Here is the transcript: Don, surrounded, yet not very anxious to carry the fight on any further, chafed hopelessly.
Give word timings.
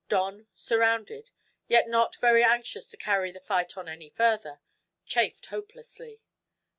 Don, 0.09 0.47
surrounded, 0.55 1.29
yet 1.67 1.87
not 1.87 2.15
very 2.15 2.43
anxious 2.43 2.87
to 2.87 2.97
carry 2.97 3.31
the 3.31 3.39
fight 3.39 3.77
on 3.77 3.87
any 3.87 4.09
further, 4.09 4.59
chafed 5.05 5.45
hopelessly. 5.45 6.23